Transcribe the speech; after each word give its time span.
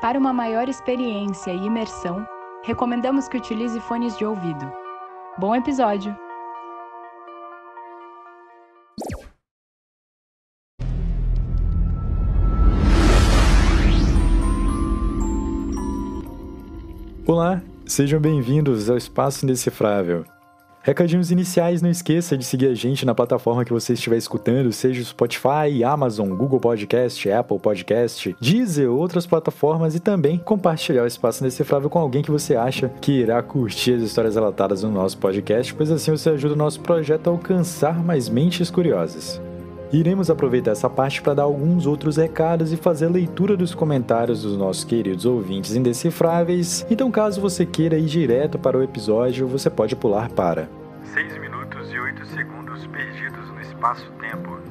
Para 0.00 0.18
uma 0.18 0.32
maior 0.32 0.66
experiência 0.66 1.52
e 1.52 1.66
imersão, 1.66 2.26
recomendamos 2.64 3.28
que 3.28 3.36
utilize 3.36 3.78
fones 3.80 4.16
de 4.16 4.24
ouvido. 4.24 4.72
Bom 5.38 5.54
episódio! 5.54 6.16
Olá, 17.26 17.60
sejam 17.84 18.18
bem-vindos 18.18 18.88
ao 18.88 18.96
Espaço 18.96 19.44
Indecifrável. 19.44 20.24
Recadinhos 20.82 21.30
iniciais, 21.30 21.82
não 21.82 21.90
esqueça 21.90 22.38
de 22.38 22.44
seguir 22.44 22.68
a 22.68 22.74
gente 22.74 23.04
na 23.04 23.14
plataforma 23.14 23.66
que 23.66 23.72
você 23.72 23.92
estiver 23.92 24.16
escutando, 24.16 24.72
seja 24.72 25.04
Spotify, 25.04 25.84
Amazon, 25.84 26.30
Google 26.30 26.58
Podcast, 26.58 27.30
Apple 27.30 27.58
Podcast, 27.58 28.34
Deezer, 28.40 28.90
outras 28.90 29.26
plataformas 29.26 29.94
e 29.94 30.00
também 30.00 30.38
compartilhar 30.38 31.02
o 31.02 31.06
Espaço 31.06 31.44
Indecifrável 31.44 31.90
com 31.90 31.98
alguém 31.98 32.22
que 32.22 32.30
você 32.30 32.56
acha 32.56 32.88
que 33.00 33.12
irá 33.12 33.42
curtir 33.42 33.92
as 33.92 34.02
histórias 34.02 34.36
relatadas 34.36 34.82
no 34.82 34.90
nosso 34.90 35.18
podcast, 35.18 35.74
pois 35.74 35.90
assim 35.90 36.12
você 36.12 36.30
ajuda 36.30 36.54
o 36.54 36.58
nosso 36.58 36.80
projeto 36.80 37.28
a 37.28 37.30
alcançar 37.30 38.02
mais 38.02 38.30
mentes 38.30 38.70
curiosas. 38.70 39.38
Iremos 39.92 40.30
aproveitar 40.30 40.70
essa 40.70 40.88
parte 40.88 41.20
para 41.20 41.34
dar 41.34 41.42
alguns 41.42 41.84
outros 41.84 42.16
recados 42.16 42.72
e 42.72 42.76
fazer 42.76 43.06
a 43.06 43.10
leitura 43.10 43.56
dos 43.56 43.74
comentários 43.74 44.42
dos 44.42 44.56
nossos 44.56 44.84
queridos 44.84 45.26
ouvintes 45.26 45.74
indecifráveis. 45.74 46.86
Então, 46.88 47.10
caso 47.10 47.40
você 47.40 47.66
queira 47.66 47.98
ir 47.98 48.06
direto 48.06 48.58
para 48.58 48.78
o 48.78 48.82
episódio, 48.82 49.48
você 49.48 49.68
pode 49.68 49.96
pular 49.96 50.30
para 50.30 50.68
6 51.12 51.38
minutos 51.38 51.92
e 51.92 51.98
8 51.98 52.26
segundos 52.26 52.86
perdidos 52.86 53.48
no 53.48 53.60
espaço-tempo. 53.60 54.69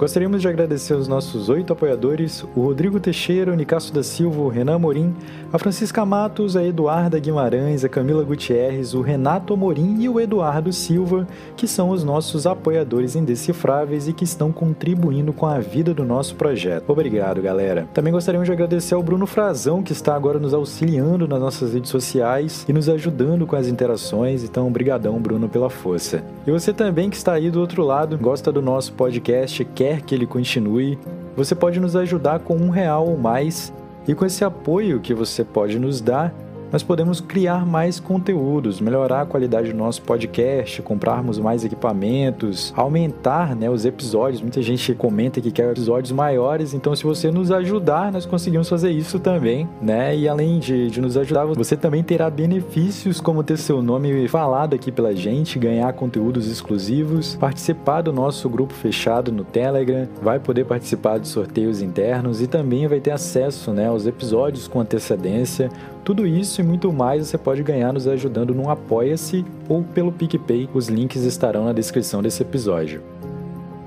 Gostaríamos 0.00 0.40
de 0.40 0.48
agradecer 0.48 0.94
aos 0.94 1.06
nossos 1.06 1.50
oito 1.50 1.74
apoiadores: 1.74 2.42
o 2.56 2.62
Rodrigo 2.62 2.98
Teixeira, 2.98 3.52
o 3.52 3.54
Nicasso 3.54 3.92
da 3.92 4.02
Silva, 4.02 4.40
o 4.40 4.48
Renan 4.48 4.78
Morim, 4.78 5.14
a 5.52 5.58
Francisca 5.58 6.06
Matos, 6.06 6.56
a 6.56 6.64
Eduarda 6.64 7.18
Guimarães, 7.18 7.84
a 7.84 7.88
Camila 7.88 8.24
Gutierrez, 8.24 8.94
o 8.94 9.02
Renato 9.02 9.52
Amorim 9.52 10.00
e 10.00 10.08
o 10.08 10.18
Eduardo 10.18 10.72
Silva, 10.72 11.28
que 11.54 11.68
são 11.68 11.90
os 11.90 12.02
nossos 12.02 12.46
apoiadores 12.46 13.14
indecifráveis 13.14 14.08
e 14.08 14.14
que 14.14 14.24
estão 14.24 14.50
contribuindo 14.50 15.34
com 15.34 15.44
a 15.44 15.58
vida 15.58 15.92
do 15.92 16.02
nosso 16.02 16.34
projeto. 16.34 16.88
Obrigado, 16.88 17.42
galera. 17.42 17.86
Também 17.92 18.10
gostaríamos 18.10 18.46
de 18.46 18.52
agradecer 18.52 18.94
ao 18.94 19.02
Bruno 19.02 19.26
Frazão, 19.26 19.82
que 19.82 19.92
está 19.92 20.14
agora 20.14 20.38
nos 20.38 20.54
auxiliando 20.54 21.28
nas 21.28 21.40
nossas 21.40 21.74
redes 21.74 21.90
sociais 21.90 22.64
e 22.66 22.72
nos 22.72 22.88
ajudando 22.88 23.46
com 23.46 23.54
as 23.54 23.68
interações. 23.68 24.44
Então, 24.44 24.66
obrigadão, 24.66 25.20
Bruno, 25.20 25.46
pela 25.46 25.68
força. 25.68 26.24
E 26.46 26.50
você 26.50 26.72
também 26.72 27.10
que 27.10 27.16
está 27.16 27.34
aí 27.34 27.50
do 27.50 27.60
outro 27.60 27.84
lado, 27.84 28.16
gosta 28.16 28.50
do 28.50 28.62
nosso 28.62 28.94
podcast, 28.94 29.62
quer 29.74 29.89
quer 29.90 30.02
que 30.02 30.14
ele 30.14 30.26
continue, 30.26 30.96
você 31.36 31.52
pode 31.52 31.80
nos 31.80 31.96
ajudar 31.96 32.38
com 32.38 32.54
um 32.54 32.70
real 32.70 33.08
ou 33.08 33.18
mais, 33.18 33.72
e 34.06 34.14
com 34.14 34.24
esse 34.24 34.44
apoio 34.44 35.00
que 35.00 35.12
você 35.12 35.42
pode 35.42 35.80
nos 35.80 36.00
dar, 36.00 36.32
nós 36.72 36.82
podemos 36.82 37.20
criar 37.20 37.66
mais 37.66 37.98
conteúdos, 37.98 38.80
melhorar 38.80 39.22
a 39.22 39.26
qualidade 39.26 39.72
do 39.72 39.76
nosso 39.76 40.02
podcast, 40.02 40.82
comprarmos 40.82 41.38
mais 41.38 41.64
equipamentos, 41.64 42.72
aumentar 42.76 43.54
né, 43.56 43.68
os 43.68 43.84
episódios. 43.84 44.40
Muita 44.40 44.62
gente 44.62 44.94
comenta 44.94 45.40
que 45.40 45.50
quer 45.50 45.70
episódios 45.70 46.12
maiores, 46.12 46.74
então 46.74 46.94
se 46.94 47.04
você 47.04 47.30
nos 47.30 47.50
ajudar, 47.50 48.12
nós 48.12 48.26
conseguimos 48.26 48.68
fazer 48.68 48.90
isso 48.90 49.18
também, 49.18 49.68
né? 49.80 50.16
E 50.16 50.28
além 50.28 50.58
de, 50.58 50.90
de 50.90 51.00
nos 51.00 51.16
ajudar, 51.16 51.46
você 51.46 51.76
também 51.76 52.02
terá 52.02 52.30
benefícios 52.30 53.20
como 53.20 53.42
ter 53.42 53.56
seu 53.56 53.82
nome 53.82 54.28
falado 54.28 54.74
aqui 54.74 54.92
pela 54.92 55.14
gente, 55.14 55.58
ganhar 55.58 55.92
conteúdos 55.92 56.46
exclusivos, 56.46 57.36
participar 57.36 58.02
do 58.02 58.12
nosso 58.12 58.48
grupo 58.48 58.72
fechado 58.72 59.32
no 59.32 59.44
Telegram, 59.44 60.08
vai 60.22 60.38
poder 60.38 60.64
participar 60.64 61.18
de 61.18 61.28
sorteios 61.28 61.82
internos 61.82 62.40
e 62.40 62.46
também 62.46 62.86
vai 62.86 63.00
ter 63.00 63.10
acesso 63.10 63.72
né, 63.72 63.88
aos 63.88 64.06
episódios 64.06 64.68
com 64.68 64.80
antecedência. 64.80 65.70
Tudo 66.04 66.26
isso 66.26 66.60
e 66.60 66.64
muito 66.64 66.92
mais 66.92 67.26
você 67.26 67.36
pode 67.38 67.62
ganhar 67.62 67.92
nos 67.92 68.08
ajudando 68.08 68.54
no 68.54 68.70
Apoia-se 68.70 69.44
ou 69.68 69.82
pelo 69.82 70.10
PicPay. 70.10 70.68
Os 70.72 70.88
links 70.88 71.22
estarão 71.22 71.64
na 71.64 71.72
descrição 71.72 72.22
desse 72.22 72.42
episódio. 72.42 73.02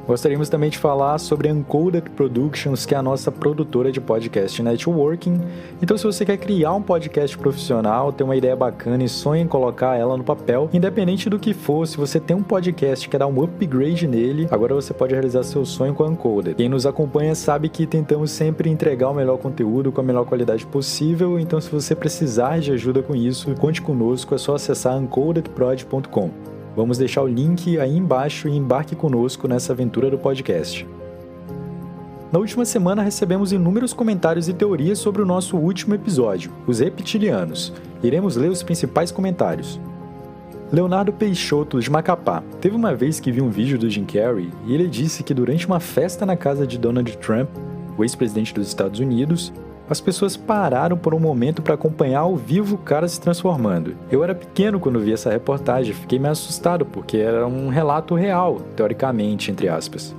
Gostaríamos 0.05 0.49
também 0.49 0.69
de 0.69 0.77
falar 0.77 1.17
sobre 1.17 1.47
a 1.47 1.53
Uncoded 1.53 2.09
Productions, 2.09 2.85
que 2.85 2.93
é 2.93 2.97
a 2.97 3.01
nossa 3.01 3.31
produtora 3.31 3.89
de 3.89 4.01
podcast 4.01 4.61
networking. 4.61 5.39
Então, 5.81 5.97
se 5.97 6.03
você 6.03 6.25
quer 6.25 6.37
criar 6.37 6.73
um 6.73 6.81
podcast 6.81 7.37
profissional, 7.37 8.11
ter 8.11 8.25
uma 8.25 8.35
ideia 8.35 8.55
bacana 8.55 9.03
e 9.03 9.07
sonha 9.07 9.41
em 9.41 9.47
colocar 9.47 9.95
ela 9.95 10.17
no 10.17 10.23
papel, 10.23 10.69
independente 10.73 11.29
do 11.29 11.39
que 11.39 11.53
for, 11.53 11.87
se 11.87 11.95
você 11.95 12.19
tem 12.19 12.35
um 12.35 12.43
podcast 12.43 13.05
e 13.05 13.09
quer 13.09 13.19
dar 13.19 13.27
um 13.27 13.43
upgrade 13.43 14.05
nele, 14.05 14.45
agora 14.51 14.75
você 14.75 14.93
pode 14.93 15.13
realizar 15.13 15.43
seu 15.43 15.65
sonho 15.65 15.93
com 15.93 16.03
a 16.03 16.07
Uncoded. 16.07 16.55
Quem 16.55 16.67
nos 16.67 16.85
acompanha 16.85 17.33
sabe 17.33 17.69
que 17.69 17.87
tentamos 17.87 18.31
sempre 18.31 18.69
entregar 18.69 19.09
o 19.09 19.13
melhor 19.13 19.37
conteúdo 19.37 19.89
com 19.89 20.01
a 20.01 20.03
melhor 20.03 20.25
qualidade 20.25 20.65
possível, 20.65 21.39
então 21.39 21.61
se 21.61 21.69
você 21.69 21.95
precisar 21.95 22.59
de 22.59 22.73
ajuda 22.73 23.01
com 23.01 23.15
isso, 23.15 23.55
conte 23.55 23.81
conosco, 23.81 24.35
é 24.35 24.37
só 24.37 24.55
acessar 24.55 24.97
uncodedprod.com. 24.97 26.52
Vamos 26.75 26.97
deixar 26.97 27.21
o 27.21 27.27
link 27.27 27.77
aí 27.79 27.95
embaixo 27.95 28.47
e 28.47 28.55
embarque 28.55 28.95
conosco 28.95 29.47
nessa 29.47 29.73
aventura 29.73 30.09
do 30.09 30.17
podcast. 30.17 30.87
Na 32.31 32.39
última 32.39 32.65
semana 32.65 33.03
recebemos 33.03 33.51
inúmeros 33.51 33.93
comentários 33.93 34.49
e 34.49 34.53
teorias 34.53 34.97
sobre 34.97 35.21
o 35.21 35.25
nosso 35.25 35.55
último 35.55 35.93
episódio, 35.93 36.51
os 36.65 36.79
reptilianos. 36.79 37.71
Iremos 38.01 38.35
ler 38.35 38.49
os 38.49 38.63
principais 38.63 39.11
comentários. 39.11 39.79
Leonardo 40.71 41.13
Peixoto, 41.13 41.79
de 41.79 41.91
Macapá, 41.91 42.41
teve 42.59 42.75
uma 42.75 42.95
vez 42.95 43.19
que 43.19 43.31
viu 43.31 43.45
um 43.45 43.51
vídeo 43.51 43.77
do 43.77 43.87
Jim 43.87 44.05
Carrey 44.05 44.49
e 44.65 44.73
ele 44.73 44.87
disse 44.87 45.21
que 45.21 45.31
durante 45.31 45.67
uma 45.67 45.79
festa 45.79 46.25
na 46.25 46.35
casa 46.35 46.65
de 46.65 46.79
Donald 46.79 47.15
Trump, 47.17 47.49
o 47.95 48.03
ex-presidente 48.03 48.51
dos 48.51 48.67
Estados 48.67 48.99
Unidos, 48.99 49.53
as 49.89 49.99
pessoas 49.99 50.37
pararam 50.37 50.97
por 50.97 51.13
um 51.13 51.19
momento 51.19 51.61
para 51.61 51.75
acompanhar 51.75 52.21
ao 52.21 52.35
vivo 52.35 52.75
o 52.75 52.79
cara 52.79 53.07
se 53.07 53.19
transformando. 53.19 53.95
Eu 54.11 54.23
era 54.23 54.33
pequeno 54.33 54.79
quando 54.79 54.99
vi 54.99 55.13
essa 55.13 55.29
reportagem, 55.29 55.93
fiquei 55.93 56.19
meio 56.19 56.31
assustado 56.31 56.85
porque 56.85 57.17
era 57.17 57.45
um 57.45 57.69
relato 57.69 58.15
real, 58.15 58.61
teoricamente, 58.75 59.51
entre 59.51 59.67
aspas. 59.67 60.15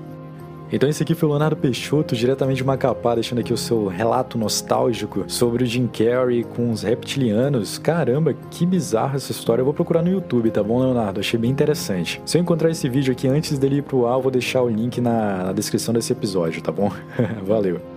Então 0.73 0.89
esse 0.89 1.03
aqui 1.03 1.15
foi 1.15 1.29
o 1.29 1.33
Leonardo 1.33 1.57
Peixoto, 1.57 2.17
diretamente 2.17 2.57
de 2.57 2.65
Macapá, 2.65 3.15
deixando 3.15 3.39
aqui 3.39 3.53
o 3.53 3.57
seu 3.57 3.87
relato 3.87 4.37
nostálgico 4.37 5.25
sobre 5.29 5.63
o 5.63 5.67
Jim 5.67 5.87
Carrey 5.87 6.43
com 6.43 6.73
os 6.73 6.83
reptilianos. 6.83 7.79
Caramba, 7.79 8.35
que 8.51 8.67
bizarra 8.67 9.15
essa 9.15 9.31
história. 9.31 9.61
Eu 9.61 9.67
vou 9.67 9.75
procurar 9.75 10.03
no 10.03 10.11
YouTube, 10.11 10.51
tá 10.51 10.65
bom, 10.65 10.81
Leonardo? 10.81 11.21
Achei 11.21 11.39
bem 11.39 11.51
interessante. 11.51 12.21
Se 12.25 12.39
eu 12.39 12.43
encontrar 12.43 12.71
esse 12.71 12.89
vídeo 12.89 13.13
aqui 13.13 13.29
antes 13.29 13.57
dele 13.57 13.77
ir 13.77 13.83
pro 13.83 14.07
ar, 14.07 14.15
eu 14.15 14.23
vou 14.23 14.33
deixar 14.33 14.63
o 14.63 14.69
link 14.69 15.01
na, 15.01 15.45
na 15.45 15.53
descrição 15.53 15.95
desse 15.95 16.13
episódio, 16.13 16.61
tá 16.61 16.73
bom? 16.73 16.91
Valeu. 17.47 17.94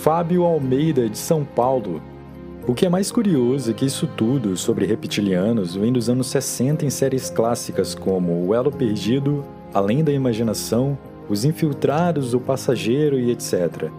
Fábio 0.00 0.44
Almeida, 0.44 1.10
de 1.10 1.18
São 1.18 1.44
Paulo. 1.44 2.00
O 2.66 2.72
que 2.72 2.86
é 2.86 2.88
mais 2.88 3.12
curioso 3.12 3.70
é 3.70 3.74
que 3.74 3.84
isso 3.84 4.06
tudo 4.06 4.56
sobre 4.56 4.86
reptilianos 4.86 5.74
vem 5.74 5.92
dos 5.92 6.08
anos 6.08 6.28
60 6.28 6.86
em 6.86 6.90
séries 6.90 7.28
clássicas 7.28 7.94
como 7.94 8.46
O 8.46 8.54
Elo 8.54 8.72
Perdido, 8.72 9.44
Além 9.74 10.02
da 10.02 10.10
Imaginação, 10.10 10.96
Os 11.28 11.44
Infiltrados, 11.44 12.32
O 12.32 12.40
Passageiro 12.40 13.20
e 13.20 13.30
etc. 13.30 13.90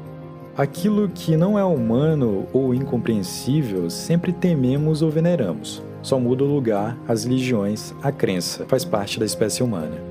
Aquilo 0.58 1.08
que 1.08 1.38
não 1.38 1.58
é 1.58 1.64
humano 1.64 2.48
ou 2.52 2.74
incompreensível 2.74 3.88
sempre 3.88 4.34
tememos 4.34 5.04
ou 5.04 5.12
veneramos. 5.12 5.84
Só 6.02 6.20
muda 6.20 6.44
o 6.44 6.52
lugar, 6.52 6.98
as 7.08 7.26
religiões, 7.26 7.94
a 8.02 8.12
crença, 8.12 8.66
faz 8.68 8.84
parte 8.84 9.20
da 9.20 9.26
espécie 9.28 9.62
humana. 9.62 10.11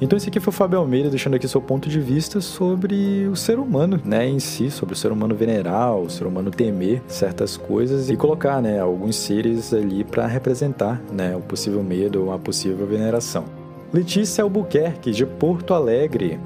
Então 0.00 0.16
esse 0.16 0.28
aqui 0.28 0.38
foi 0.38 0.50
o 0.50 0.54
Fábio 0.54 0.78
Almeida 0.78 1.08
deixando 1.08 1.36
aqui 1.36 1.48
seu 1.48 1.60
ponto 1.60 1.88
de 1.88 1.98
vista 2.00 2.40
sobre 2.40 3.26
o 3.28 3.34
ser 3.34 3.58
humano, 3.58 3.98
né, 4.04 4.28
em 4.28 4.38
si, 4.38 4.70
sobre 4.70 4.94
o 4.94 4.96
ser 4.96 5.10
humano 5.10 5.34
venerar, 5.34 5.96
o 5.96 6.10
ser 6.10 6.26
humano 6.26 6.50
temer 6.50 7.02
certas 7.08 7.56
coisas 7.56 8.10
e 8.10 8.16
colocar, 8.16 8.60
né, 8.60 8.78
alguns 8.78 9.16
seres 9.16 9.72
ali 9.72 10.04
para 10.04 10.26
representar, 10.26 11.00
né, 11.10 11.34
o 11.34 11.40
possível 11.40 11.82
medo 11.82 12.24
ou 12.24 12.32
a 12.32 12.38
possível 12.38 12.86
veneração. 12.86 13.44
Letícia 13.90 14.44
Albuquerque 14.44 15.12
de 15.12 15.24
Porto 15.24 15.72
Alegre. 15.72 16.38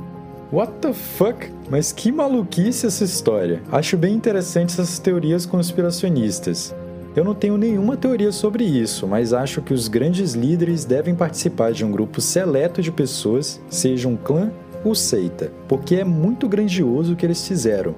What 0.53 0.75
the 0.81 0.93
fuck? 0.93 1.49
Mas 1.69 1.93
que 1.93 2.13
maluquice 2.13 2.87
essa 2.87 3.03
história. 3.03 3.63
Acho 3.71 3.97
bem 3.97 4.15
interessante 4.15 4.71
essas 4.71 4.99
teorias 4.99 5.47
conspiracionistas. 5.47 6.75
Eu 7.15 7.25
não 7.25 7.35
tenho 7.35 7.59
nenhuma 7.59 7.97
teoria 7.97 8.31
sobre 8.31 8.65
isso, 8.65 9.07
mas 9.07 9.33
acho 9.33 9.61
que 9.63 9.75
os 9.75 9.89
grandes 9.89 10.35
líderes 10.35 10.85
devem 10.85 11.15
participar 11.15 11.73
de 11.73 11.85
um 11.85 11.91
grupo 11.91 12.21
seleto 12.21 12.81
de 12.81 12.93
pessoas, 12.93 13.61
seja 13.69 14.09
um 14.09 14.17
clã 14.17 14.53
ou 14.85 14.95
seita, 14.95 15.53
porque 15.69 15.97
é 15.97 16.05
muito 16.05 16.49
grandioso 16.49 17.13
o 17.13 17.17
que 17.17 17.27
eles 17.27 17.47
fizeram 17.47 17.95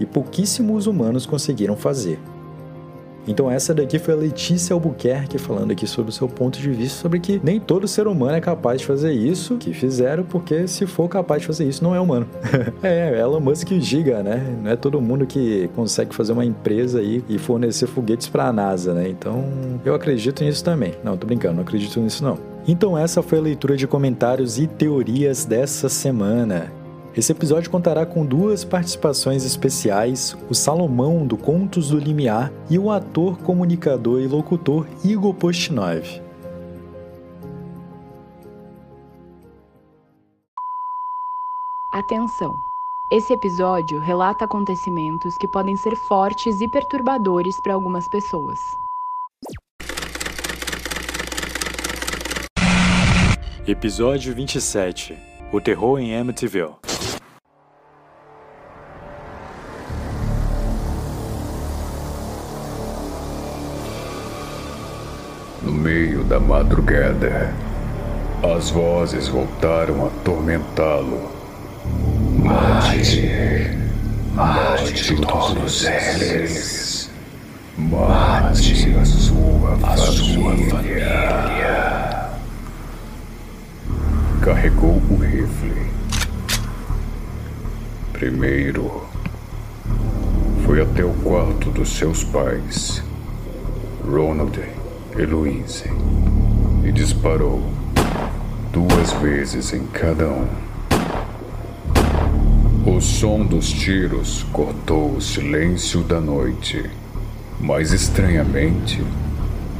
e 0.00 0.06
pouquíssimos 0.06 0.86
humanos 0.86 1.26
conseguiram 1.26 1.76
fazer. 1.76 2.18
Então 3.26 3.50
essa 3.50 3.74
daqui 3.74 3.98
foi 3.98 4.14
a 4.14 4.16
Letícia 4.16 4.74
Albuquerque 4.74 5.38
falando 5.38 5.70
aqui 5.70 5.86
sobre 5.86 6.10
o 6.10 6.12
seu 6.12 6.28
ponto 6.28 6.58
de 6.58 6.70
vista 6.70 7.00
sobre 7.00 7.20
que 7.20 7.40
nem 7.42 7.60
todo 7.60 7.86
ser 7.88 8.06
humano 8.06 8.36
é 8.36 8.40
capaz 8.40 8.80
de 8.80 8.86
fazer 8.86 9.12
isso 9.12 9.56
que 9.56 9.72
fizeram, 9.72 10.24
porque 10.24 10.66
se 10.66 10.86
for 10.86 11.08
capaz 11.08 11.42
de 11.42 11.46
fazer 11.46 11.64
isso, 11.68 11.82
não 11.82 11.94
é 11.94 12.00
humano. 12.00 12.26
é, 12.82 13.18
Elon 13.18 13.40
Musk 13.40 13.68
diga, 13.72 14.22
né? 14.22 14.56
Não 14.62 14.70
é 14.70 14.76
todo 14.76 15.00
mundo 15.00 15.26
que 15.26 15.68
consegue 15.74 16.14
fazer 16.14 16.32
uma 16.32 16.44
empresa 16.44 17.00
aí 17.00 17.22
e 17.28 17.38
fornecer 17.38 17.86
foguetes 17.86 18.28
para 18.28 18.46
a 18.46 18.52
NASA, 18.52 18.92
né? 18.94 19.08
Então 19.08 19.44
eu 19.84 19.94
acredito 19.94 20.44
nisso 20.44 20.62
também. 20.62 20.94
Não, 21.02 21.16
tô 21.16 21.26
brincando, 21.26 21.54
não 21.54 21.62
acredito 21.62 21.98
nisso 22.00 22.22
não. 22.24 22.38
Então 22.66 22.96
essa 22.96 23.22
foi 23.22 23.38
a 23.38 23.42
leitura 23.42 23.76
de 23.76 23.86
comentários 23.86 24.58
e 24.58 24.66
teorias 24.66 25.44
dessa 25.44 25.88
semana. 25.88 26.83
Esse 27.16 27.30
episódio 27.30 27.70
contará 27.70 28.04
com 28.04 28.26
duas 28.26 28.64
participações 28.64 29.44
especiais: 29.44 30.36
o 30.50 30.54
Salomão 30.54 31.24
do 31.24 31.36
Contos 31.36 31.90
do 31.90 31.98
Limiar 31.98 32.52
e 32.68 32.76
o 32.76 32.90
ator, 32.90 33.38
comunicador 33.38 34.20
e 34.20 34.26
locutor 34.26 34.86
Igor 35.04 35.32
Postinov. 35.34 36.04
Atenção! 41.92 42.52
Esse 43.12 43.32
episódio 43.32 44.00
relata 44.00 44.46
acontecimentos 44.46 45.36
que 45.38 45.46
podem 45.46 45.76
ser 45.76 45.94
fortes 46.08 46.60
e 46.60 46.68
perturbadores 46.68 47.60
para 47.62 47.74
algumas 47.74 48.08
pessoas. 48.08 48.58
Episódio 53.68 54.34
27 54.34 55.16
O 55.52 55.60
terror 55.60 56.00
em 56.00 56.18
Amityville. 56.18 56.83
Meio 65.74 66.22
da 66.24 66.38
madrugada, 66.38 67.52
as 68.56 68.70
vozes 68.70 69.28
voltaram 69.28 70.04
a 70.04 70.06
atormentá-lo. 70.06 71.30
Mate, 72.38 73.78
mate 74.34 75.16
todos 75.16 75.84
eles. 75.84 77.10
Mate 77.76 78.94
a 78.96 79.04
sua 79.04 80.56
família. 80.70 82.30
Carregou 84.40 85.02
o 85.10 85.16
rifle. 85.16 85.90
Primeiro, 88.12 89.02
foi 90.64 90.82
até 90.82 91.04
o 91.04 91.12
quarto 91.14 91.70
dos 91.70 91.96
seus 91.96 92.22
pais, 92.22 93.02
Ronald 94.06 94.83
e 95.16 95.24
Louise, 95.24 95.84
e 96.84 96.90
disparou 96.90 97.62
duas 98.72 99.12
vezes 99.14 99.72
em 99.72 99.86
cada 99.86 100.28
um. 100.28 100.48
O 102.84 103.00
som 103.00 103.44
dos 103.44 103.70
tiros 103.70 104.44
cortou 104.52 105.14
o 105.14 105.20
silêncio 105.20 106.02
da 106.02 106.20
noite, 106.20 106.90
mas 107.60 107.92
estranhamente, 107.92 109.04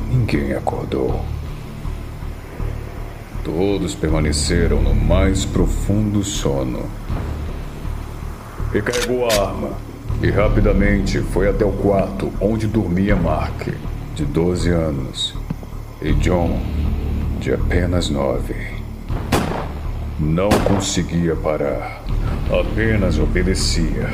ninguém 0.09 0.53
acordou. 0.53 1.25
Todos 3.43 3.95
permaneceram 3.95 4.81
no 4.81 4.95
mais 4.95 5.45
profundo 5.45 6.23
sono. 6.23 6.85
Recarregou 8.73 9.29
a 9.29 9.49
arma 9.49 9.71
e 10.23 10.31
rapidamente 10.31 11.19
foi 11.19 11.49
até 11.49 11.65
o 11.65 11.73
quarto 11.73 12.33
onde 12.41 12.67
dormia 12.67 13.17
Mark, 13.17 13.69
de 14.15 14.25
12 14.25 14.71
anos, 14.71 15.35
e 16.01 16.13
John, 16.15 16.61
de 17.41 17.53
apenas 17.53 18.09
9. 18.09 18.55
Não 20.21 20.49
conseguia 20.51 21.35
parar, 21.35 22.01
apenas 22.49 23.19
obedecia. 23.19 24.09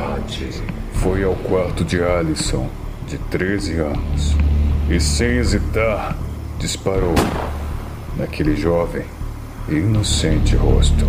Foi 0.95 1.23
ao 1.23 1.35
quarto 1.35 1.85
de 1.85 2.03
Alison, 2.03 2.67
de 3.07 3.19
13 3.19 3.75
anos, 3.81 4.37
e 4.89 4.99
sem 4.99 5.37
hesitar, 5.37 6.17
disparou 6.59 7.15
naquele 8.17 8.57
jovem 8.57 9.05
e 9.69 9.75
inocente 9.75 10.57
rosto. 10.57 11.07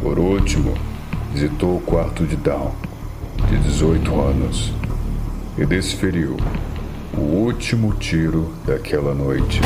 Por 0.00 0.18
último, 0.18 0.72
visitou 1.30 1.76
o 1.76 1.80
quarto 1.82 2.24
de 2.24 2.36
Down, 2.36 2.72
de 3.50 3.58
18 3.58 4.18
anos, 4.18 4.72
e 5.58 5.66
desferiu 5.66 6.36
o 7.16 7.20
último 7.20 7.94
tiro 7.94 8.52
daquela 8.66 9.14
noite. 9.14 9.60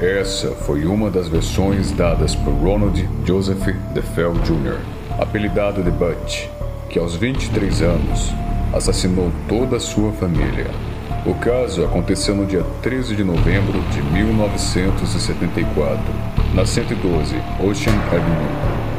Essa 0.00 0.52
foi 0.52 0.86
uma 0.86 1.10
das 1.10 1.28
versões 1.28 1.92
dadas 1.92 2.34
por 2.34 2.54
Ronald 2.54 3.06
Joseph 3.26 3.66
DeFell 3.92 4.32
Jr., 4.44 4.78
apelidado 5.20 5.82
de 5.82 5.90
Butch, 5.90 6.46
que 6.88 6.98
aos 6.98 7.14
23 7.16 7.82
anos 7.82 8.32
assassinou 8.72 9.30
toda 9.48 9.76
a 9.76 9.80
sua 9.80 10.10
família. 10.12 10.68
O 11.26 11.34
caso 11.34 11.84
aconteceu 11.84 12.34
no 12.34 12.46
dia 12.46 12.64
13 12.80 13.14
de 13.14 13.24
novembro 13.24 13.78
de 13.90 14.02
1974, 14.02 16.02
na 16.54 16.64
112 16.64 17.36
Ocean 17.60 17.92
Avenue, 18.06 18.48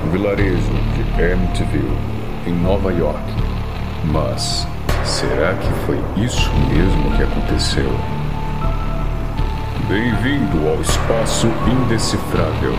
no 0.05 0.11
vilarejo 0.11 0.71
de 0.95 1.01
Amityville, 1.33 1.97
em 2.45 2.53
Nova 2.53 2.93
York. 2.93 3.50
Mas 4.05 4.67
será 5.03 5.53
que 5.53 5.71
foi 5.85 5.99
isso 6.17 6.49
mesmo 6.69 7.15
que 7.15 7.23
aconteceu? 7.23 7.91
Bem-vindo 9.87 10.67
ao 10.67 10.81
espaço 10.81 11.47
indecifrável. 11.67 12.73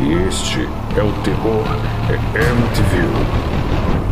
E 0.00 0.12
este 0.28 0.68
é 0.96 1.02
o 1.02 1.12
terror 1.22 1.64
é 2.10 2.50
Amityville. 2.50 4.05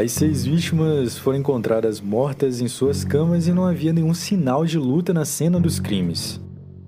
As 0.00 0.12
seis 0.12 0.46
vítimas 0.46 1.18
foram 1.18 1.40
encontradas 1.40 2.00
mortas 2.00 2.62
em 2.62 2.68
suas 2.68 3.04
camas 3.04 3.46
e 3.46 3.52
não 3.52 3.66
havia 3.66 3.92
nenhum 3.92 4.14
sinal 4.14 4.64
de 4.64 4.78
luta 4.78 5.12
na 5.12 5.26
cena 5.26 5.60
dos 5.60 5.78
crimes. 5.78 6.40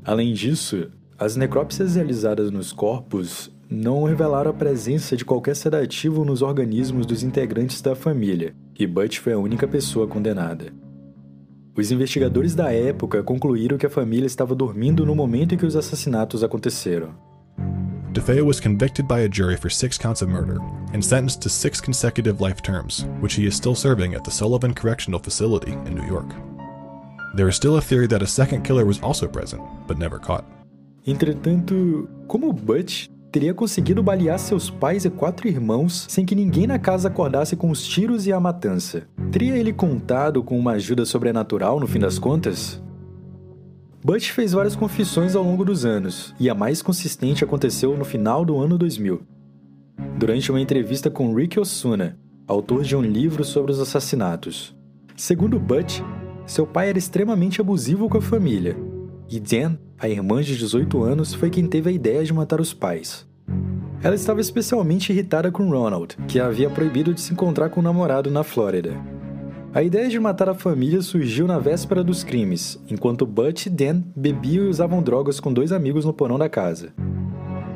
Além 0.03 0.33
disso, 0.33 0.91
as 1.19 1.37
necrópsias 1.37 1.95
realizadas 1.95 2.51
nos 2.51 2.73
corpos 2.73 3.55
não 3.69 4.05
revelaram 4.05 4.51
a 4.51 4.55
presença 4.55 5.15
de 5.15 5.27
qualquer 5.27 5.55
sedativo 5.55 6.25
nos 6.25 6.41
organismos 6.41 7.05
dos 7.05 7.23
integrantes 7.23 7.83
da 7.83 7.95
família, 7.95 8.55
e 8.79 8.87
Butch 8.87 9.19
foi 9.19 9.35
a 9.35 9.39
única 9.39 9.69
pessoa 9.69 10.09
condenada. 10.09 10.73
Os 11.77 11.93
investigadores 11.93 12.55
da 12.55 12.73
época 12.73 13.23
concluíram 13.23 13.77
que 13.77 13.85
a 13.85 13.91
família 13.91 14.27
estava 14.27 14.55
dormindo 14.55 15.05
no 15.05 15.15
momento 15.15 15.55
em 15.55 15.59
que 15.59 15.67
os 15.67 15.77
assassinatos 15.77 16.43
aconteceram. 16.43 17.11
DeFeo 18.13 18.45
was 18.45 18.61
convicted 18.61 19.09
by 19.09 19.21
a 19.21 19.29
jury 19.29 19.57
for 19.57 19.71
six 19.71 19.97
counts 19.97 20.21
of 20.21 20.29
murder 20.29 20.59
and 20.93 21.03
sentenced 21.03 21.41
to 21.41 21.49
six 21.49 21.81
consecutive 21.81 22.43
life 22.43 22.61
terms, 22.61 23.07
which 23.21 23.37
he 23.37 23.47
is 23.47 23.57
still 23.57 23.75
serving 23.75 24.13
at 24.13 24.23
the 24.23 24.31
Sullivan 24.31 24.75
Correctional 24.75 25.19
Facility 25.19 25.73
in 25.73 25.95
New 25.95 26.07
York. 26.07 26.29
There 27.35 27.49
is 27.49 27.57
still 27.57 27.79
a 27.79 27.81
theory 27.81 28.07
that 28.09 28.23
a 28.23 28.27
second 28.27 28.65
killer 28.65 28.85
was 28.85 29.01
also 29.03 29.27
present, 29.27 29.63
but 29.87 29.97
never 29.97 30.19
caught. 30.19 30.45
Entretanto, 31.07 32.07
como 32.29 32.53
Butch 32.53 33.09
teria 33.33 33.55
conseguido 33.55 34.03
balear 34.03 34.39
seus 34.39 34.69
pais 34.69 35.07
e 35.07 35.11
quatro 35.11 35.49
irmãos 35.49 36.05
sem 36.11 36.27
que 36.27 36.35
ninguém 36.35 36.67
na 36.67 36.79
casa 36.79 37.09
acordasse 37.09 37.57
com 37.57 37.71
os 37.71 37.83
tiros 37.83 38.27
e 38.27 38.33
a 38.33 38.39
matança? 38.39 39.05
Teria 39.31 39.57
ele 39.57 39.73
contado 39.73 40.43
com 40.43 40.59
uma 40.59 40.73
ajuda 40.73 41.07
sobrenatural 41.07 41.81
no 41.81 41.87
fim 41.87 41.99
das 41.99 42.19
contas? 42.19 42.82
Butch 44.05 44.33
fez 44.33 44.51
várias 44.51 44.75
confissões 44.75 45.37
ao 45.37 45.45
longo 45.45 45.65
dos 45.65 45.85
anos, 45.85 46.35
e 46.41 46.51
a 46.51 46.55
mais 46.55 46.83
consistente 46.83 47.45
aconteceu 47.45 47.97
no 47.97 48.05
final 48.05 48.45
do 48.45 48.59
ano 48.59 48.77
2000. 48.77 49.23
Durante 50.19 50.51
uma 50.51 50.61
entrevista 50.61 51.09
com 51.09 51.33
Rick 51.33 51.61
Osuna, 51.61 52.19
autor 52.49 52.83
de 52.83 52.97
um 52.97 53.01
livro 53.01 53.45
sobre 53.45 53.71
os 53.71 53.79
assassinatos. 53.79 54.75
Segundo 55.17 55.57
Butch, 55.57 56.01
seu 56.45 56.67
pai 56.67 56.89
era 56.89 56.99
extremamente 56.99 57.61
abusivo 57.61 58.09
com 58.09 58.19
a 58.19 58.23
família, 58.23 58.77
e 59.31 59.39
Dan, 59.39 59.77
a 59.97 60.09
irmã 60.09 60.43
de 60.43 60.59
18 60.59 61.01
anos, 61.01 61.33
foi 61.33 61.49
quem 61.49 61.69
teve 61.69 61.89
a 61.89 61.93
ideia 61.93 62.25
de 62.25 62.33
matar 62.33 62.61
os 62.61 62.75
pais. 62.75 63.25
Ela 64.03 64.17
estava 64.17 64.41
especialmente 64.41 65.13
irritada 65.13 65.53
com 65.53 65.71
Ronald, 65.71 66.17
que 66.27 66.41
a 66.41 66.47
havia 66.47 66.69
proibido 66.69 67.15
de 67.15 67.21
se 67.21 67.33
encontrar 67.33 67.69
com 67.69 67.79
o 67.79 67.85
namorado 67.85 68.33
na 68.33 68.43
Flórida. 68.43 69.12
A 69.75 69.83
ideia 69.83 70.07
de 70.07 70.21
matar 70.21 70.51
a 70.51 70.55
família 70.55 71.01
surgiu 71.01 71.47
na 71.47 71.59
véspera 71.59 72.05
dos 72.05 72.23
crimes, 72.23 72.79
enquanto 72.91 73.25
Butch 73.25 73.67
e 73.67 73.71
Dan 73.71 74.03
bebiam 74.15 74.67
e 74.67 74.69
usavam 74.69 75.03
drogas 75.03 75.41
com 75.41 75.51
dois 75.51 75.73
amigos 75.73 76.05
no 76.05 76.13
porão 76.13 76.39
da 76.39 76.47
casa. 76.47 76.93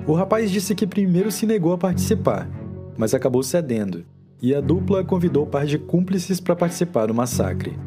O 0.06 0.12
rapaz 0.12 0.50
disse 0.50 0.74
que 0.74 0.86
primeiro 0.86 1.32
se 1.32 1.46
negou 1.46 1.72
a 1.72 1.78
participar, 1.78 2.50
mas 2.98 3.14
acabou 3.14 3.42
cedendo, 3.42 4.04
e 4.42 4.54
a 4.54 4.60
dupla 4.60 5.02
convidou 5.02 5.44
o 5.44 5.46
par 5.46 5.64
de 5.64 5.78
cúmplices 5.78 6.38
para 6.38 6.54
participar 6.54 7.06
do 7.06 7.14
massacre. 7.14 7.78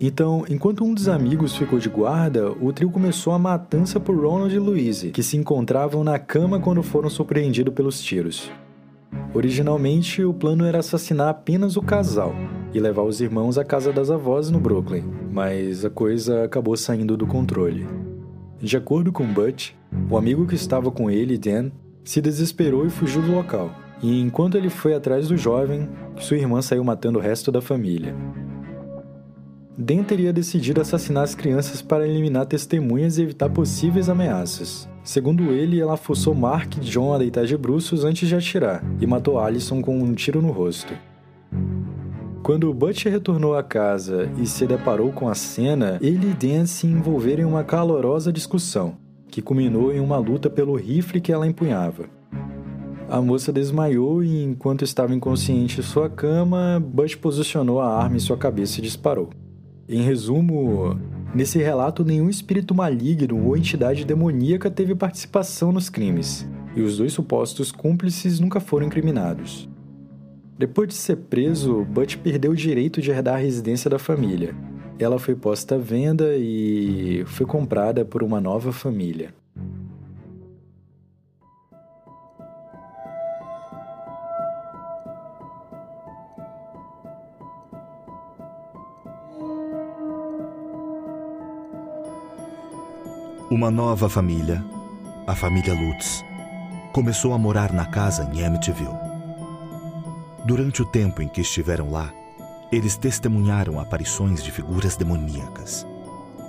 Então, 0.00 0.46
enquanto 0.48 0.82
um 0.82 0.94
dos 0.94 1.06
amigos 1.06 1.54
ficou 1.54 1.78
de 1.78 1.90
guarda, 1.90 2.50
o 2.50 2.72
trio 2.72 2.90
começou 2.90 3.34
a 3.34 3.38
matança 3.38 4.00
por 4.00 4.16
Ronald 4.16 4.54
e 4.54 4.58
Louise, 4.58 5.10
que 5.10 5.22
se 5.22 5.36
encontravam 5.36 6.02
na 6.02 6.18
cama 6.18 6.58
quando 6.58 6.82
foram 6.82 7.10
surpreendidos 7.10 7.74
pelos 7.74 8.00
tiros. 8.00 8.50
Originalmente, 9.34 10.24
o 10.24 10.32
plano 10.32 10.64
era 10.64 10.78
assassinar 10.78 11.28
apenas 11.28 11.76
o 11.76 11.82
casal 11.82 12.34
e 12.76 12.80
levar 12.80 13.04
os 13.04 13.22
irmãos 13.22 13.56
à 13.56 13.64
casa 13.64 13.90
das 13.90 14.10
avós 14.10 14.50
no 14.50 14.60
Brooklyn, 14.60 15.02
mas 15.32 15.82
a 15.82 15.88
coisa 15.88 16.44
acabou 16.44 16.76
saindo 16.76 17.16
do 17.16 17.26
controle. 17.26 17.86
De 18.60 18.76
acordo 18.76 19.10
com 19.10 19.26
Butch, 19.26 19.72
o 20.10 20.16
amigo 20.16 20.46
que 20.46 20.54
estava 20.54 20.90
com 20.90 21.10
ele, 21.10 21.38
Dan, 21.38 21.70
se 22.04 22.20
desesperou 22.20 22.86
e 22.86 22.90
fugiu 22.90 23.22
do 23.22 23.32
local, 23.32 23.74
e 24.02 24.20
enquanto 24.20 24.58
ele 24.58 24.68
foi 24.68 24.92
atrás 24.92 25.28
do 25.28 25.38
jovem, 25.38 25.88
sua 26.18 26.36
irmã 26.36 26.60
saiu 26.60 26.84
matando 26.84 27.18
o 27.18 27.22
resto 27.22 27.50
da 27.50 27.62
família. 27.62 28.14
Dan 29.78 30.02
teria 30.02 30.32
decidido 30.32 30.82
assassinar 30.82 31.24
as 31.24 31.34
crianças 31.34 31.80
para 31.80 32.06
eliminar 32.06 32.44
testemunhas 32.44 33.16
e 33.16 33.22
evitar 33.22 33.48
possíveis 33.48 34.10
ameaças. 34.10 34.86
Segundo 35.02 35.50
ele, 35.50 35.80
ela 35.80 35.96
forçou 35.96 36.34
Mark 36.34 36.76
e 36.76 36.80
John 36.80 37.14
a 37.14 37.18
deitar 37.18 37.46
de 37.46 37.56
bruços 37.56 38.04
antes 38.04 38.28
de 38.28 38.34
atirar 38.34 38.84
e 39.00 39.06
matou 39.06 39.38
Allison 39.38 39.80
com 39.80 39.98
um 39.98 40.12
tiro 40.12 40.42
no 40.42 40.50
rosto. 40.50 40.92
Quando 42.46 42.72
Butch 42.72 43.06
retornou 43.06 43.56
à 43.56 43.62
casa 43.64 44.30
e 44.38 44.46
se 44.46 44.68
deparou 44.68 45.10
com 45.10 45.28
a 45.28 45.34
cena, 45.34 45.98
ele 46.00 46.30
e 46.30 46.32
Dan 46.32 46.64
se 46.64 46.86
envolveram 46.86 47.42
em 47.42 47.44
uma 47.44 47.64
calorosa 47.64 48.32
discussão, 48.32 48.98
que 49.28 49.42
culminou 49.42 49.92
em 49.92 49.98
uma 49.98 50.16
luta 50.18 50.48
pelo 50.48 50.76
rifle 50.76 51.20
que 51.20 51.32
ela 51.32 51.44
empunhava. 51.44 52.04
A 53.08 53.20
moça 53.20 53.52
desmaiou 53.52 54.22
e, 54.22 54.44
enquanto 54.44 54.84
estava 54.84 55.12
inconsciente 55.12 55.80
em 55.80 55.82
sua 55.82 56.08
cama, 56.08 56.80
Butch 56.80 57.16
posicionou 57.16 57.80
a 57.80 57.92
arma 58.00 58.14
em 58.14 58.20
sua 58.20 58.36
cabeça 58.36 58.78
e 58.78 58.82
disparou. 58.82 59.30
Em 59.88 60.02
resumo, 60.02 60.96
nesse 61.34 61.58
relato, 61.58 62.04
nenhum 62.04 62.30
espírito 62.30 62.72
maligno 62.76 63.44
ou 63.44 63.56
entidade 63.56 64.04
demoníaca 64.04 64.70
teve 64.70 64.94
participação 64.94 65.72
nos 65.72 65.88
crimes, 65.88 66.48
e 66.76 66.80
os 66.80 66.98
dois 66.98 67.12
supostos 67.12 67.72
cúmplices 67.72 68.38
nunca 68.38 68.60
foram 68.60 68.86
incriminados. 68.86 69.68
Depois 70.58 70.88
de 70.88 70.94
ser 70.94 71.16
preso, 71.16 71.84
Butch 71.84 72.16
perdeu 72.16 72.52
o 72.52 72.56
direito 72.56 73.02
de 73.02 73.10
herdar 73.10 73.34
a 73.34 73.38
residência 73.38 73.90
da 73.90 73.98
família. 73.98 74.54
Ela 74.98 75.18
foi 75.18 75.34
posta 75.34 75.74
à 75.74 75.78
venda 75.78 76.34
e 76.34 77.24
foi 77.26 77.44
comprada 77.44 78.06
por 78.06 78.22
uma 78.22 78.40
nova 78.40 78.72
família. 78.72 79.34
Uma 93.50 93.70
nova 93.70 94.08
família, 94.08 94.64
a 95.26 95.34
família 95.34 95.74
Lutz, 95.74 96.24
começou 96.92 97.34
a 97.34 97.38
morar 97.38 97.72
na 97.74 97.84
casa 97.84 98.28
em 98.34 98.44
Amityville. 98.44 99.15
Durante 100.46 100.80
o 100.80 100.84
tempo 100.84 101.20
em 101.20 101.26
que 101.26 101.40
estiveram 101.40 101.90
lá, 101.90 102.14
eles 102.70 102.96
testemunharam 102.96 103.80
aparições 103.80 104.44
de 104.44 104.52
figuras 104.52 104.96
demoníacas. 104.96 105.84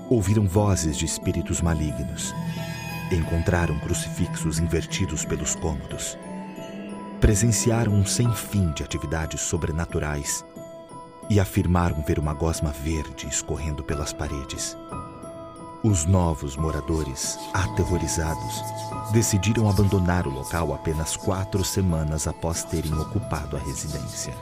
Ouviram 0.08 0.48
vozes 0.48 0.96
de 0.96 1.04
espíritos 1.04 1.62
malignos. 1.62 2.32
Encontraram 3.12 3.80
crucifixos 3.80 4.60
invertidos 4.60 5.26
pelos 5.26 5.56
cômodos. 5.56 6.16
Presenciaram 7.20 7.92
um 7.92 8.06
sem 8.06 8.32
fim 8.36 8.72
de 8.74 8.84
atividades 8.84 9.42
sobrenaturais 9.42 10.46
e 11.28 11.40
afirmaram 11.40 12.04
ver 12.04 12.20
uma 12.20 12.36
gosma 12.36 12.70
verde 12.70 13.28
escorrendo 13.28 13.84
pelas 13.84 14.14
paredes. 14.14 14.78
Os 15.88 16.06
novos 16.06 16.58
moradores, 16.58 17.40
aterrorizados, 17.54 18.62
decidiram 19.14 19.70
abandonar 19.70 20.28
o 20.28 20.30
local 20.30 20.74
apenas 20.74 21.16
quatro 21.16 21.64
semanas 21.64 22.28
após 22.28 22.62
terem 22.66 22.94
ocupado 22.94 23.56
a 23.56 23.60
residência. 23.60 24.34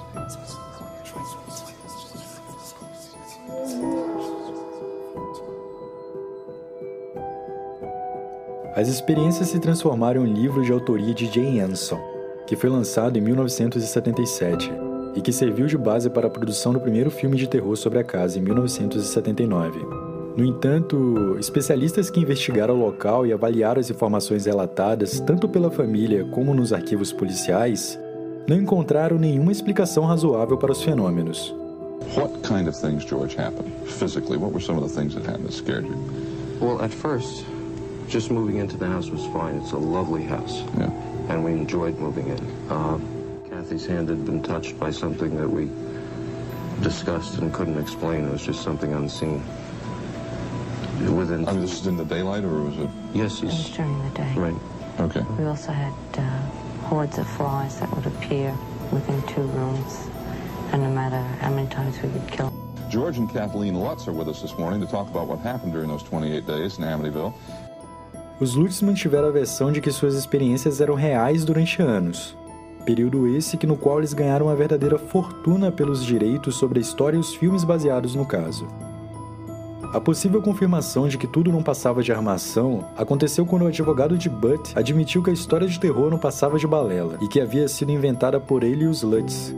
As 8.75 8.87
experiências 8.87 9.49
se 9.49 9.59
transformaram 9.59 10.25
em 10.25 10.33
livro 10.33 10.63
de 10.63 10.71
autoria 10.71 11.13
de 11.13 11.27
Jane 11.27 11.59
Anson, 11.59 12.01
que 12.47 12.55
foi 12.55 12.71
lançado 12.71 13.19
em 13.19 13.21
1977 13.21 14.71
e 15.13 15.21
que 15.21 15.31
serviu 15.31 15.67
de 15.67 15.77
base 15.77 16.09
para 16.09 16.25
a 16.25 16.31
produção 16.31 16.73
do 16.73 16.79
primeiro 16.79 17.11
filme 17.11 17.37
de 17.37 17.45
terror 17.45 17.75
sobre 17.75 17.99
a 17.99 18.03
casa 18.03 18.39
em 18.39 18.41
1979. 18.41 20.04
No 20.37 20.43
entanto, 20.43 21.37
especialistas 21.39 22.09
que 22.09 22.19
investigaram 22.19 22.75
o 22.75 22.85
local 22.85 23.25
e 23.25 23.31
avaliaram 23.31 23.79
as 23.79 23.89
informações 23.89 24.45
relatadas 24.45 25.21
tanto 25.21 25.47
pela 25.47 25.71
família 25.71 26.25
como 26.25 26.53
nos 26.53 26.73
arquivos 26.73 27.13
policiais 27.13 27.97
não 28.47 28.57
encontraram 28.57 29.17
nenhuma 29.17 29.51
explicação 29.51 30.03
razoável 30.05 30.57
para 30.57 30.73
os 30.73 30.83
fenômenos. 30.83 31.55
What 32.17 32.33
kind 32.43 32.67
of 32.67 32.77
things, 32.77 33.05
George, 33.05 33.35
happened 33.37 33.71
physically? 33.87 34.37
What 34.37 34.51
were 34.51 34.61
some 34.61 34.77
of 34.77 34.87
the 34.87 34.93
things 34.93 35.15
that 35.15 35.25
happened 35.25 35.45
that 35.45 35.53
scared 35.53 35.85
you? 35.85 35.95
Well, 36.59 36.81
at 36.81 36.93
first, 36.93 37.45
just 38.09 38.29
moving 38.29 38.57
into 38.57 38.77
the 38.77 38.85
house 38.85 39.09
was 39.09 39.25
fine. 39.27 39.55
It's 39.55 39.71
a 39.71 39.77
lovely 39.77 40.23
house. 40.23 40.63
Yeah. 40.77 40.91
And 41.29 41.43
we 41.43 41.53
enjoyed 41.53 41.97
moving 41.97 42.27
in. 42.27 42.39
Uh, 42.69 42.99
Kathy's 43.49 43.85
hand 43.85 44.09
had 44.09 44.25
been 44.25 44.43
touched 44.43 44.77
by 44.77 44.91
something 44.91 45.35
that 45.37 45.49
we 45.49 45.69
discussed 46.81 47.39
and 47.39 47.53
couldn't 47.53 47.79
explain. 47.79 48.25
It 48.25 48.31
was 48.31 48.45
just 48.45 48.61
something 48.61 48.93
unseen. 48.93 49.41
Within. 51.15 51.47
I 51.47 51.51
mean, 51.51 51.61
this 51.61 51.79
is 51.81 51.87
in 51.87 51.97
the 51.97 52.05
daylight, 52.05 52.43
or 52.43 52.63
was 52.63 52.77
it? 52.77 52.89
Yes, 53.13 53.41
It 53.41 53.45
was 53.45 53.69
during 53.71 53.97
the 54.03 54.17
day. 54.17 54.33
Right. 54.35 54.55
Okay. 54.99 55.21
We 55.37 55.45
also 55.45 55.71
had 55.71 55.93
uh, 56.17 56.21
hordes 56.87 57.17
of 57.17 57.27
flies 57.27 57.79
that 57.79 57.93
would 57.95 58.05
appear 58.05 58.55
within 58.91 59.21
two 59.23 59.41
rooms, 59.41 60.07
and 60.71 60.81
no 60.83 60.89
matter 60.89 61.21
how 61.41 61.49
many 61.49 61.67
times 61.67 62.01
we 62.01 62.09
would 62.09 62.27
kill. 62.31 62.51
George 62.89 63.17
and 63.17 63.29
Kathleen 63.29 63.77
Lutz 63.79 64.07
are 64.07 64.13
with 64.13 64.29
us 64.29 64.41
this 64.41 64.57
morning 64.57 64.79
to 64.79 64.87
talk 64.87 65.09
about 65.09 65.27
what 65.27 65.39
happened 65.39 65.73
during 65.73 65.89
those 65.89 66.03
28 66.03 66.45
days 66.47 66.77
in 66.77 66.85
Amityville. 66.85 67.33
Os 68.39 68.53
Lutz 68.53 68.81
mantiveram 68.81 69.27
a 69.27 69.31
versão 69.31 69.71
de 69.71 69.81
que 69.81 69.91
suas 69.91 70.13
experiências 70.15 70.79
eram 70.79 70.93
reais 70.95 71.43
durante 71.43 71.81
anos. 71.81 72.35
Período 72.85 73.27
esse 73.27 73.57
que 73.57 73.65
no 73.65 73.75
qual 73.75 73.97
eles 73.97 74.13
ganharam 74.13 74.45
uma 74.45 74.55
verdadeira 74.55 74.99
fortuna 74.99 75.71
pelos 75.71 76.05
direitos 76.05 76.55
sobre 76.55 76.79
a 76.79 76.81
história 76.81 77.17
e 77.17 77.19
os 77.19 77.33
filmes 77.33 77.63
baseados 77.63 78.13
no 78.13 78.25
caso. 78.25 78.67
A 79.95 80.01
possível 80.01 80.41
confirmação 80.41 81.07
de 81.07 81.17
que 81.17 81.25
tudo 81.25 81.53
não 81.53 81.63
passava 81.63 82.03
de 82.03 82.11
armação 82.11 82.83
aconteceu 82.97 83.45
quando 83.45 83.61
o 83.61 83.67
advogado 83.67 84.17
de 84.17 84.29
Butt 84.29 84.77
admitiu 84.77 85.23
que 85.23 85.29
a 85.29 85.33
história 85.33 85.65
de 85.65 85.79
terror 85.79 86.11
não 86.11 86.17
passava 86.17 86.59
de 86.59 86.67
balela 86.67 87.17
e 87.21 87.29
que 87.29 87.39
havia 87.39 87.65
sido 87.69 87.93
inventada 87.93 88.37
por 88.37 88.61
ele 88.61 88.83
e 88.83 88.87
os 88.87 89.03
Lutz, 89.03 89.55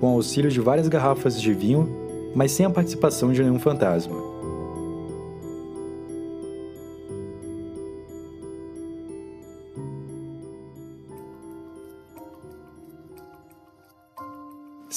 com 0.00 0.06
auxílio 0.06 0.48
de 0.48 0.60
várias 0.60 0.86
garrafas 0.86 1.42
de 1.42 1.52
vinho, 1.52 1.92
mas 2.36 2.52
sem 2.52 2.64
a 2.64 2.70
participação 2.70 3.32
de 3.32 3.42
nenhum 3.42 3.58
fantasma. 3.58 4.29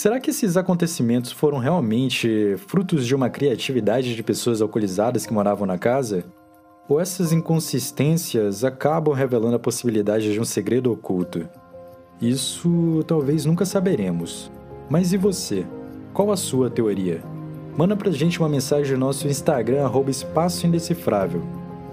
Será 0.03 0.19
que 0.19 0.31
esses 0.31 0.57
acontecimentos 0.57 1.31
foram 1.31 1.59
realmente 1.59 2.57
frutos 2.67 3.07
de 3.07 3.15
uma 3.15 3.29
criatividade 3.29 4.13
de 4.13 4.21
pessoas 4.21 4.61
alcoolizadas 4.61 5.25
que 5.25 5.31
moravam 5.31 5.65
na 5.65 5.77
casa? 5.77 6.25
Ou 6.89 6.99
essas 6.99 7.31
inconsistências 7.31 8.65
acabam 8.65 9.13
revelando 9.13 9.55
a 9.55 9.59
possibilidade 9.59 10.33
de 10.33 10.41
um 10.41 10.43
segredo 10.43 10.91
oculto? 10.91 11.47
Isso 12.21 13.01
talvez 13.07 13.45
nunca 13.45 13.63
saberemos. 13.63 14.51
Mas 14.89 15.13
e 15.13 15.17
você? 15.17 15.65
Qual 16.13 16.33
a 16.33 16.35
sua 16.35 16.69
teoria? 16.69 17.23
Manda 17.77 17.95
pra 17.95 18.11
gente 18.11 18.39
uma 18.39 18.49
mensagem 18.49 18.97
no 18.97 19.05
nosso 19.05 19.25
Instagram, 19.29 19.85
arroba 19.85 20.11
Espaço 20.11 20.67
Indecifrável. 20.67 21.41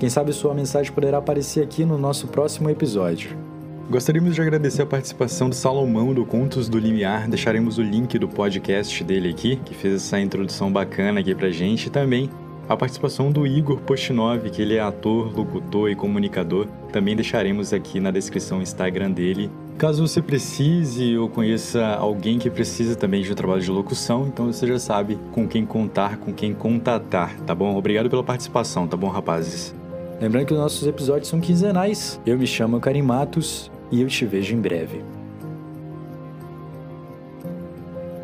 Quem 0.01 0.11
sabe 0.11 0.33
sua 0.33 0.53
mensagem 0.53 0.91
poderá 0.91 1.19
aparecer 1.19 1.63
aqui 1.63 1.85
no 1.85 1.97
nosso 1.97 2.27
próximo 2.27 2.69
episódio. 2.69 3.50
Gostaríamos 3.91 4.37
de 4.37 4.41
agradecer 4.41 4.83
a 4.83 4.87
participação 4.87 5.49
do 5.49 5.55
Salomão 5.57 6.15
do 6.15 6.25
Contos 6.25 6.69
do 6.69 6.79
Limiar. 6.79 7.29
Deixaremos 7.29 7.77
o 7.77 7.83
link 7.83 8.21
do 8.21 8.29
podcast 8.29 9.03
dele 9.03 9.31
aqui, 9.31 9.57
que 9.57 9.75
fez 9.75 9.95
essa 9.95 10.21
introdução 10.21 10.71
bacana 10.71 11.19
aqui 11.19 11.35
pra 11.35 11.51
gente. 11.51 11.89
E 11.89 11.91
também 11.91 12.31
a 12.69 12.77
participação 12.77 13.33
do 13.33 13.45
Igor 13.45 13.79
Postinov, 13.79 14.49
que 14.49 14.63
ele 14.63 14.77
é 14.77 14.81
ator, 14.81 15.37
locutor 15.37 15.91
e 15.91 15.97
comunicador. 15.97 16.69
Também 16.93 17.17
deixaremos 17.17 17.73
aqui 17.73 17.99
na 17.99 18.13
descrição 18.13 18.61
o 18.61 18.63
Instagram 18.63 19.11
dele. 19.11 19.51
Caso 19.77 20.07
você 20.07 20.23
precise 20.23 21.17
ou 21.17 21.29
conheça 21.29 21.85
alguém 21.85 22.39
que 22.39 22.49
precisa 22.49 22.95
também 22.95 23.23
de 23.23 23.33
um 23.33 23.35
trabalho 23.35 23.61
de 23.61 23.73
locução, 23.73 24.25
então 24.29 24.53
você 24.53 24.69
já 24.69 24.79
sabe 24.79 25.19
com 25.33 25.49
quem 25.49 25.67
contar, 25.67 26.17
com 26.19 26.33
quem 26.33 26.55
contatar, 26.55 27.35
tá 27.41 27.57
bom? 27.57 27.75
Obrigado 27.77 28.09
pela 28.09 28.23
participação, 28.23 28.87
tá 28.87 28.97
bom, 28.97 29.09
rapazes? 29.09 29.75
Lembrando 30.21 30.47
que 30.47 30.53
os 30.53 30.61
nossos 30.61 30.87
episódios 30.87 31.29
são 31.29 31.41
quinzenais. 31.41 32.21
Eu 32.25 32.39
me 32.39 32.47
chamo 32.47 32.79
Karim 32.79 33.03
Matos 33.03 33.69
e 33.91 34.01
eu 34.01 34.09
te 34.09 34.25
vejo 34.25 34.55
em 34.55 34.61
breve. 34.61 35.05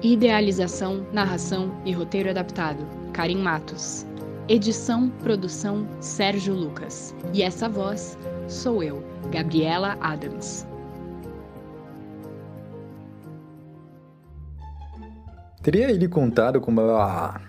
Idealização, 0.02 1.04
narração 1.12 1.72
e 1.84 1.92
roteiro 1.92 2.30
adaptado: 2.30 2.86
Karim 3.12 3.38
Matos. 3.38 4.06
Edição, 4.48 5.08
produção: 5.22 5.86
Sérgio 6.00 6.54
Lucas. 6.54 7.14
E 7.32 7.42
essa 7.42 7.68
voz 7.68 8.16
sou 8.46 8.82
eu, 8.82 9.02
Gabriela 9.30 9.96
Adams. 10.00 10.66
Teria 15.62 15.90
ele 15.90 16.06
contado 16.06 16.60
como 16.60 16.80
a. 16.82 17.40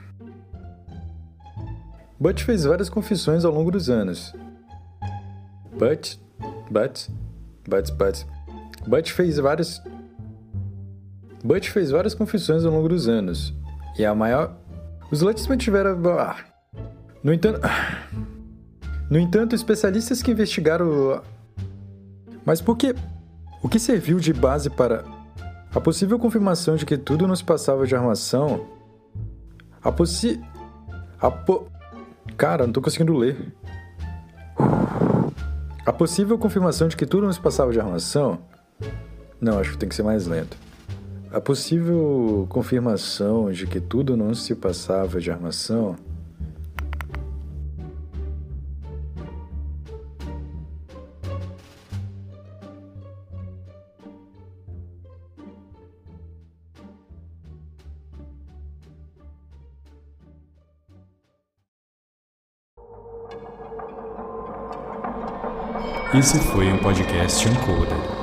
Butch 2.19 2.41
fez 2.41 2.63
várias 2.63 2.89
confissões 2.89 3.45
ao 3.45 3.53
longo 3.53 3.69
dos 3.69 3.91
anos. 3.91 4.33
Butch. 5.77 6.17
Butch. 6.71 7.09
Butch, 7.67 7.91
Butch. 7.91 8.25
Butch 8.88 9.12
fez 9.12 9.38
várias. 9.38 9.81
Butch 11.43 11.69
fez 11.69 11.91
várias 11.91 12.15
confissões 12.15 12.63
ao 12.63 12.71
longo 12.71 12.89
dos 12.89 13.07
anos, 13.07 13.53
e 13.97 14.05
a 14.05 14.15
maior. 14.15 14.57
Os 15.12 15.21
Lutz 15.21 15.45
mantiveram. 15.47 15.97
Ah. 16.19 16.38
No 17.24 17.33
entanto. 17.33 17.62
No 19.09 19.17
entanto, 19.17 19.55
especialistas 19.55 20.21
que 20.21 20.31
investigaram. 20.31 21.21
Mas 22.45 22.59
por 22.59 22.75
que. 22.75 22.93
O 23.63 23.69
que 23.69 23.79
serviu 23.79 24.19
de 24.19 24.33
base 24.33 24.69
para 24.69 25.05
a 25.74 25.79
possível 25.79 26.19
confirmação 26.19 26.75
de 26.75 26.86
que 26.86 26.97
tudo 26.97 27.25
não 27.25 27.33
se 27.33 27.43
passava 27.43 27.88
de 27.88 27.95
armação? 27.95 28.67
A 29.81 29.93
possi. 29.93 30.41
A 31.21 31.31
po... 31.31 31.71
Cara, 32.36 32.65
não 32.65 32.74
tô 32.74 32.81
conseguindo 32.81 33.15
ler. 33.15 33.55
A 35.88 35.94
possível 35.94 36.38
confirmação 36.38 36.89
de 36.89 36.98
que 36.98 37.06
tudo 37.06 37.27
não 37.27 37.32
se 37.32 37.39
passava 37.39 37.72
de 37.72 37.79
armação? 37.79 38.39
Não, 39.39 39.58
acho 39.58 39.72
que 39.72 39.77
tem 39.77 39.88
que 39.88 39.96
ser 39.96 40.03
mais 40.03 40.27
lento. 40.27 40.58
A 41.32 41.39
possível 41.39 42.46
confirmação 42.50 43.50
de 43.53 43.65
que 43.65 43.79
tudo 43.79 44.17
não 44.17 44.34
se 44.34 44.53
passava 44.53 45.22
de 45.22 45.32
armação 45.32 45.96
Esse 66.17 66.39
foi 66.39 66.74
um 66.74 66.79
podcast 66.79 67.47
Uncoder. 67.47 68.16